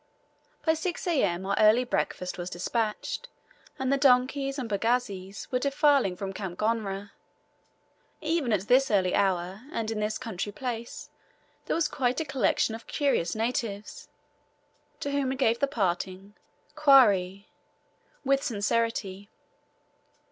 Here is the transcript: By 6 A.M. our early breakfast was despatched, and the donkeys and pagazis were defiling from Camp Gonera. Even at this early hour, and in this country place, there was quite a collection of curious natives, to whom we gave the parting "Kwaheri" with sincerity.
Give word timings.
By 0.65 0.73
6 0.73 1.05
A.M. 1.05 1.45
our 1.45 1.55
early 1.59 1.83
breakfast 1.83 2.39
was 2.39 2.49
despatched, 2.49 3.27
and 3.77 3.93
the 3.93 3.99
donkeys 3.99 4.57
and 4.57 4.67
pagazis 4.67 5.47
were 5.51 5.59
defiling 5.59 6.15
from 6.15 6.33
Camp 6.33 6.57
Gonera. 6.57 7.11
Even 8.19 8.51
at 8.51 8.61
this 8.61 8.89
early 8.89 9.13
hour, 9.13 9.61
and 9.71 9.91
in 9.91 9.99
this 9.99 10.17
country 10.17 10.51
place, 10.51 11.11
there 11.67 11.75
was 11.75 11.87
quite 11.87 12.19
a 12.19 12.25
collection 12.25 12.73
of 12.73 12.87
curious 12.87 13.35
natives, 13.35 14.07
to 15.01 15.11
whom 15.11 15.29
we 15.29 15.35
gave 15.35 15.59
the 15.59 15.67
parting 15.67 16.33
"Kwaheri" 16.75 17.45
with 18.25 18.41
sincerity. 18.41 19.29